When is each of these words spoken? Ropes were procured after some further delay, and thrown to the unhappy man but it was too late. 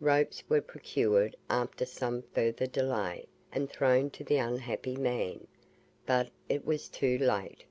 Ropes 0.00 0.44
were 0.50 0.60
procured 0.60 1.34
after 1.48 1.86
some 1.86 2.20
further 2.34 2.66
delay, 2.66 3.24
and 3.50 3.70
thrown 3.70 4.10
to 4.10 4.22
the 4.22 4.36
unhappy 4.36 4.96
man 4.96 5.46
but 6.04 6.28
it 6.46 6.66
was 6.66 6.90
too 6.90 7.16
late. 7.16 7.64